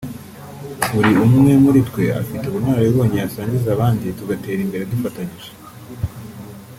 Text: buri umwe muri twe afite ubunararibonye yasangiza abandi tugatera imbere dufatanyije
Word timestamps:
buri 0.93 1.11
umwe 1.25 1.51
muri 1.63 1.79
twe 1.89 2.03
afite 2.21 2.43
ubunararibonye 2.47 3.17
yasangiza 3.19 3.67
abandi 3.71 4.05
tugatera 4.17 4.59
imbere 4.65 4.83
dufatanyije 4.91 5.49